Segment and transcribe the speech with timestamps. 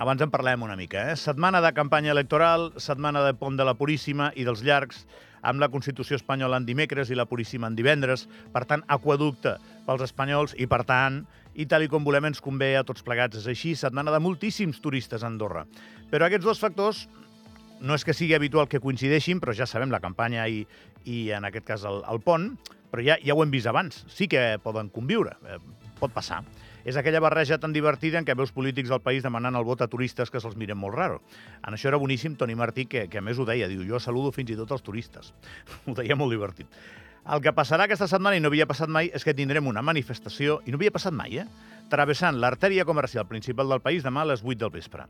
[0.00, 1.10] Abans en parlem una mica.
[1.12, 1.16] Eh?
[1.20, 5.02] Setmana de campanya electoral, setmana de pont de la Puríssima i dels llargs,
[5.44, 8.24] amb la Constitució espanyola en dimecres i la Puríssima en divendres.
[8.54, 11.18] Per tant, aquaducte pels espanyols i, per tant,
[11.52, 13.42] i tal i com volem ens convé a tots plegats.
[13.42, 15.66] És així, setmana de moltíssims turistes a Andorra.
[16.08, 17.04] Però aquests dos factors
[17.84, 20.64] no és que sigui habitual que coincideixin, però ja sabem la campanya i,
[21.04, 22.54] i en aquest cas el, el pont,
[22.88, 24.06] però ja, ja ho hem vist abans.
[24.08, 25.60] Sí que poden conviure, eh,
[26.00, 26.40] pot passar
[26.84, 29.88] és aquella barreja tan divertida en què veus polítics del país demanant el vot a
[29.90, 31.20] turistes que se'ls miren molt raro.
[31.66, 34.32] En això era boníssim Toni Martí, que, que a més ho deia, diu, jo saludo
[34.32, 35.34] fins i tot els turistes.
[35.86, 36.68] ho deia molt divertit.
[37.30, 40.62] El que passarà aquesta setmana, i no havia passat mai, és que tindrem una manifestació,
[40.64, 41.46] i no havia passat mai, eh?
[41.92, 45.04] travessant l'artèria comercial principal del país demà a les 8 del vespre.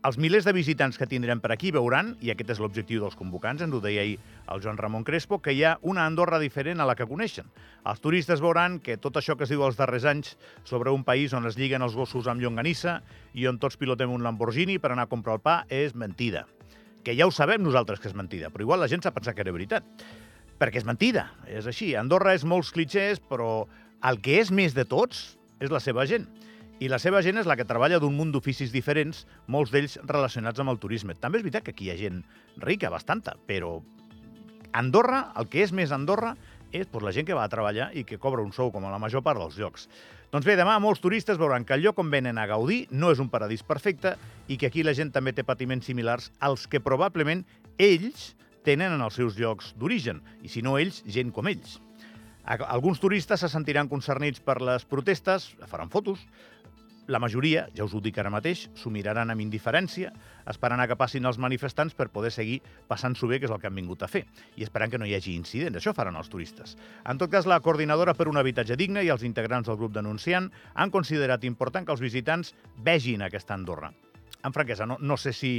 [0.00, 3.60] Els milers de visitants que tindrem per aquí veuran, i aquest és l'objectiu dels convocants,
[3.60, 4.14] ens ho deia ahir
[4.48, 7.50] el Joan Ramon Crespo, que hi ha una Andorra diferent a la que coneixen.
[7.84, 11.36] Els turistes veuran que tot això que es diu els darrers anys sobre un país
[11.36, 13.02] on es lliguen els gossos amb llonganissa
[13.36, 16.46] i on tots pilotem un Lamborghini per anar a comprar el pa és mentida.
[17.04, 19.44] Que ja ho sabem nosaltres que és mentida, però igual la gent s'ha pensat que
[19.44, 19.84] era veritat.
[20.56, 21.92] Perquè és mentida, és així.
[21.92, 23.66] Andorra és molts clitxers, però
[24.00, 26.24] el que és més de tots és la seva gent.
[26.80, 30.62] I la seva gent és la que treballa d'un munt d'oficis diferents, molts d'ells relacionats
[30.62, 31.12] amb el turisme.
[31.12, 32.22] També és veritat que aquí hi ha gent
[32.56, 33.82] rica, bastanta, però
[34.72, 36.32] Andorra, el que és més Andorra,
[36.72, 38.92] és doncs, la gent que va a treballar i que cobra un sou com a
[38.94, 39.88] la major part dels llocs.
[40.32, 43.20] Doncs bé, demà molts turistes veuran que el lloc on venen a gaudir no és
[43.20, 44.14] un paradís perfecte
[44.48, 47.42] i que aquí la gent també té patiments similars als que probablement
[47.76, 48.30] ells
[48.64, 51.76] tenen en els seus llocs d'origen, i si no ells, gent com ells.
[52.44, 56.22] Alguns turistes se sentiran concernits per les protestes, faran fotos,
[57.10, 60.12] la majoria, ja us ho dic ara mateix, s'ho miraran amb indiferència,
[60.50, 63.68] esperant a que passin els manifestants per poder seguir passant-s'ho bé, que és el que
[63.68, 64.24] han vingut a fer,
[64.56, 65.80] i esperant que no hi hagi incidents.
[65.80, 66.76] Això faran els turistes.
[67.04, 70.50] En tot cas, la coordinadora per un habitatge digne i els integrants del grup denunciant
[70.74, 73.90] han considerat important que els visitants vegin aquesta Andorra.
[74.40, 75.52] En franquesa, no, no sé si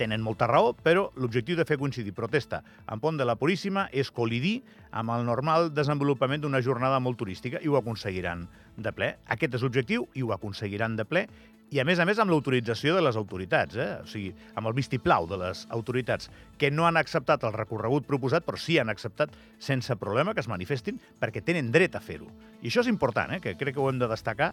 [0.00, 4.12] tenen molta raó, però l'objectiu de fer coincidir protesta en Pont de la Puríssima és
[4.14, 4.60] col·lidir
[4.96, 8.46] amb el normal desenvolupament d'una jornada molt turística i ho aconseguiran
[8.80, 9.12] de ple.
[9.28, 11.26] Aquest és l'objectiu i ho aconseguiran de ple
[11.70, 13.90] i, a més a més, amb l'autorització de les autoritats, eh?
[14.02, 16.26] o sigui, amb el vistiplau de les autoritats,
[16.58, 20.50] que no han acceptat el recorregut proposat, però sí han acceptat sense problema que es
[20.50, 22.26] manifestin, perquè tenen dret a fer-ho.
[22.58, 23.38] I això és important, eh?
[23.44, 24.50] que crec que ho hem de destacar.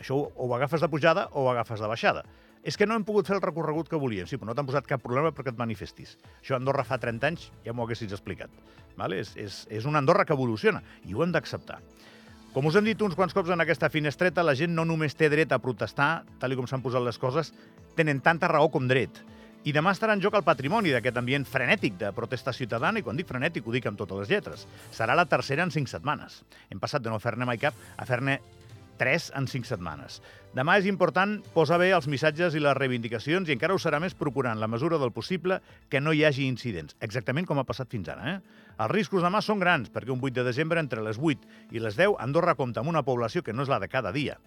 [0.00, 2.26] Això o ho agafes de pujada o ho agafes de baixada
[2.66, 4.26] és que no hem pogut fer el recorregut que volíem.
[4.26, 6.16] Sí, però no t'han posat cap problema perquè et manifestis.
[6.40, 8.50] Això a Andorra fa 30 anys ja m'ho haguessis explicat.
[8.98, 9.20] Vale?
[9.22, 11.78] És, és, és una Andorra que evoluciona i ho hem d'acceptar.
[12.56, 15.28] Com us hem dit uns quants cops en aquesta finestreta, la gent no només té
[15.28, 17.52] dret a protestar, tal com s'han posat les coses,
[17.94, 19.20] tenen tanta raó com dret.
[19.66, 23.18] I demà estarà en joc el patrimoni d'aquest ambient frenètic de protesta ciutadana, i quan
[23.18, 24.64] dic frenètic ho dic amb totes les lletres.
[24.94, 26.40] Serà la tercera en cinc setmanes.
[26.70, 28.38] Hem passat de no fer-ne mai cap a fer-ne
[28.98, 30.20] 3 en 5 setmanes.
[30.56, 34.16] Demà és important posar bé els missatges i les reivindicacions i encara ho serà més
[34.16, 35.60] procurant la mesura del possible
[35.92, 38.36] que no hi hagi incidents, exactament com ha passat fins ara.
[38.36, 38.64] Eh?
[38.76, 41.96] Els riscos demà són grans, perquè un 8 de desembre entre les 8 i les
[41.96, 44.38] 10 Andorra compta amb una població que no és la de cada dia,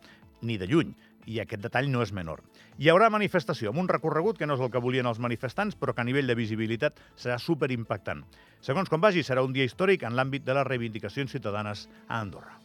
[0.42, 0.94] ni de lluny,
[1.30, 2.42] i aquest detall no és menor.
[2.80, 5.94] Hi haurà manifestació amb un recorregut que no és el que volien els manifestants, però
[5.94, 8.24] que a nivell de visibilitat serà superimpactant.
[8.66, 12.58] Segons com vagi, serà un dia històric en l'àmbit de les reivindicacions ciutadanes a Andorra.